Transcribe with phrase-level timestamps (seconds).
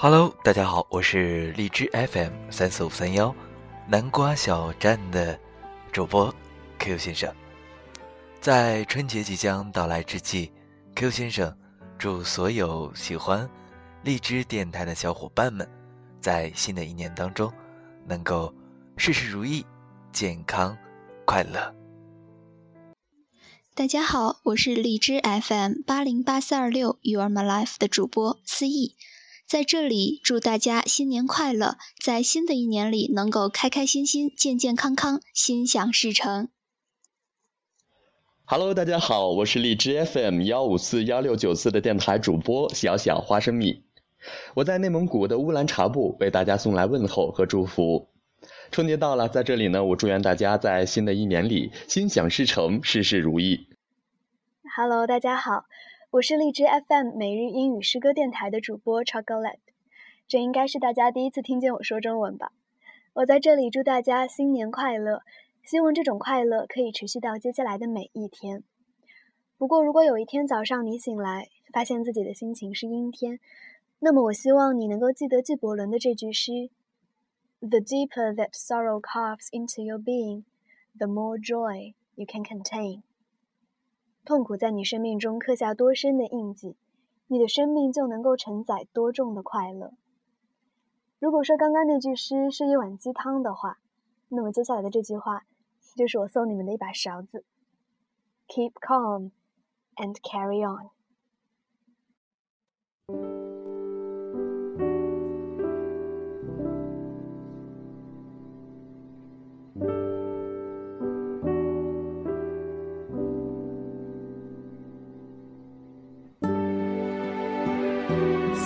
[0.00, 3.34] Hello，大家好，我是荔枝 FM 三四五三幺
[3.88, 5.36] 南瓜小站的
[5.90, 6.32] 主播
[6.78, 7.34] Q 先生。
[8.40, 10.52] 在春节即将到来之际
[10.94, 11.52] ，Q 先生
[11.98, 13.50] 祝所有喜欢
[14.04, 15.68] 荔枝电台的小伙伴们，
[16.20, 17.52] 在新的一年当中
[18.06, 18.54] 能够
[18.96, 19.66] 事事如意、
[20.12, 20.78] 健康
[21.24, 21.74] 快乐。
[23.74, 28.94] 大家好，我是荔枝 FM 八零八四二六 You Are My Life 的主播思义，
[29.48, 36.50] 在这里祝大家新年快乐，在新的一年里能够开开心心、健健康康、心想事成。
[38.44, 43.84] Hello，大家好，我是荔枝 FM 幺五四幺六九四的电台主播小小花生米，
[44.52, 48.10] 我在内蒙古的乌兰察布为大家送来问候和祝福。
[48.70, 53.66] 春节到了，在这里呢，我祝愿大家在新的一年里心想事成，事事如意。
[54.76, 55.64] Hello，大家好，
[56.10, 59.58] 我是荔枝 FM 每日英语诗歌电台的主播 Chocolate，
[60.26, 62.50] 这应该是大家第一次听见我说中文吧？
[63.12, 65.20] 我在这里祝大家新年快乐，
[65.62, 68.64] 希望这种快乐可以持续到接下来的每一天。
[69.58, 73.38] 不过，如果有一天早上你醒来，发现自己的心情是阴天，
[73.98, 76.70] 那么我希望你能够记得纪伯伦的这句诗。
[77.60, 80.44] The deeper that sorrow carves into your being,
[80.96, 83.02] the more joy you can contain.
[84.24, 86.76] 痛苦在你生命中刻下多深的印记，
[87.26, 89.94] 你的生命就能够承载多重的快乐。
[91.18, 93.78] 如果说刚刚那句诗是一碗鸡汤的话，
[94.28, 95.44] 那么接下来的这句话
[95.96, 97.44] 就是我送你们的一把勺子。
[98.46, 99.32] Keep calm
[99.96, 100.90] and carry on.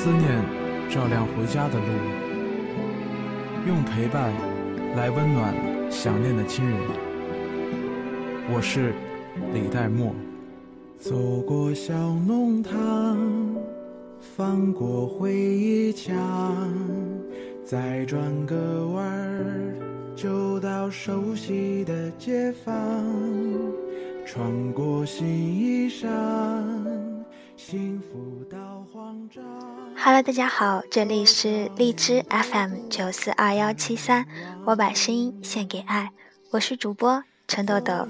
[0.00, 0.44] 思念
[0.88, 1.86] 照亮回家的路，
[3.66, 4.32] 用陪伴
[4.94, 5.52] 来温暖
[5.90, 6.78] 想念的亲人。
[8.48, 8.94] 我是
[9.52, 10.14] 李代沫。
[11.00, 13.18] 走过小弄堂，
[14.20, 16.16] 翻过回忆墙，
[17.64, 19.74] 再转个弯儿，
[20.14, 22.72] 就到熟悉的街坊。
[24.24, 26.06] 穿过新衣裳，
[27.56, 29.42] 幸福到慌张。
[30.00, 34.24] Hello，大家好，这里是荔枝 FM 九四二幺七三，
[34.64, 36.12] 我把声音献给爱，
[36.50, 38.06] 我是主播陈豆豆，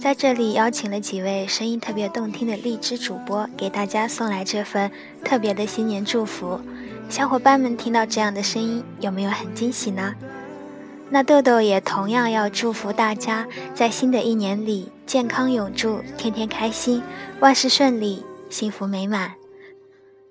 [0.00, 4.90] 在这里邀请了几位声音特别动听的荔枝主播，给大家送来这份
[5.24, 6.60] 特别的新年祝福。
[7.08, 10.14] 小伙伴们听到这样的声音，有没有很惊喜呢？
[11.10, 17.02] 那豆豆也同样要祝福大家，在新的一年里健康永驻，天天开心，
[17.40, 19.32] 万事顺利，幸福美满。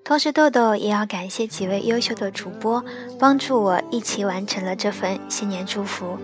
[0.06, 2.80] 同时，豆豆也要感谢几位优秀的主播，
[3.18, 6.16] 帮助我一起完成了这份新年祝福。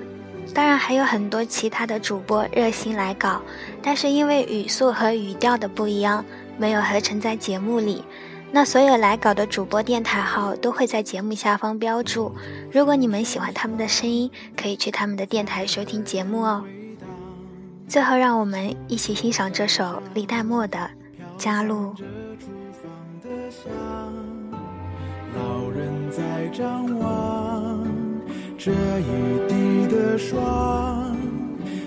[0.54, 3.43] 当然，还有很多其他的主播热心来稿，
[3.82, 6.25] 但是因为语速和语调的不一样，
[6.56, 8.04] 没有合成在节目里。
[8.53, 12.32] 那所有来稿的主播电台号都会在节目下方标注。
[12.70, 16.62] 如果你们喜欢他们的声音，可以去他们的电台收听节目哦。
[17.88, 20.88] 最后，让我们一起欣赏这首李代沫的
[23.22, 23.70] 《的香》。
[25.34, 27.86] 老人在张望
[28.58, 31.16] 这一地的霜，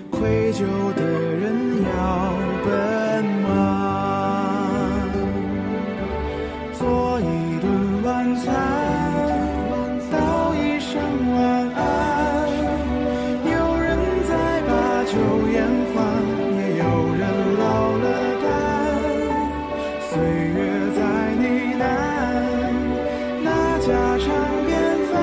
[0.09, 0.63] 愧疚
[0.95, 2.33] 的人要
[2.65, 2.94] 奔
[23.85, 24.25] 家常
[24.65, 24.73] 便
[25.11, 25.13] 饭，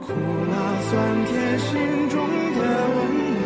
[0.00, 0.06] 苦
[0.50, 0.92] 辣酸
[1.26, 1.70] 甜心
[2.08, 2.12] 中
[2.56, 2.60] 的
[2.94, 2.96] 温
[3.40, 3.42] 暖。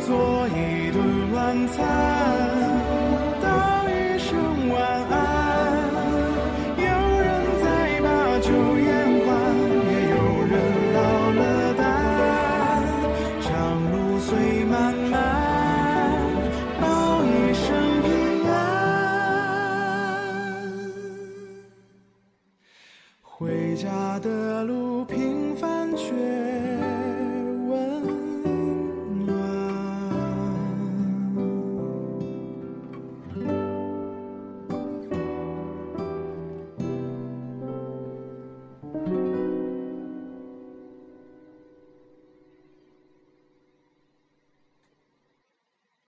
[0.00, 0.08] 做
[0.48, 0.58] 一
[0.90, 0.98] 顿
[1.32, 1.38] 晚
[1.68, 2.59] 餐。
[23.80, 25.06] 家的路。